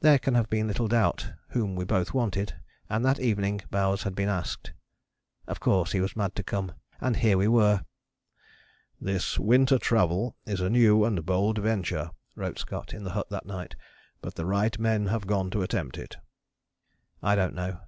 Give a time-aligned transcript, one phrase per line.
[0.00, 4.14] There can have been little doubt whom we both wanted, and that evening Bowers had
[4.14, 4.72] been asked.
[5.46, 6.72] Of course he was mad to come.
[7.02, 7.84] And here we were.
[8.98, 13.44] "This winter travel is a new and bold venture," wrote Scott in the hut that
[13.44, 13.76] night,
[14.22, 16.16] "but the right men have gone to attempt it."
[17.22, 17.78] I don't know.